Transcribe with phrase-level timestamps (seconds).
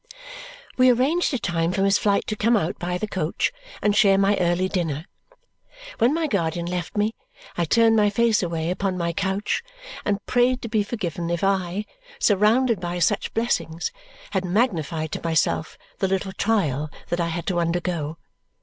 [0.77, 3.53] We arranged a time for Miss Flite to come out by the coach
[3.83, 5.05] and share my early dinner.
[5.99, 7.13] When my guardian left me,
[7.55, 9.61] I turned my face away upon my couch
[10.03, 11.85] and prayed to be forgiven if I,
[12.17, 13.91] surrounded by such blessings,
[14.31, 18.17] had magnified to myself the little trial that I had to undergo.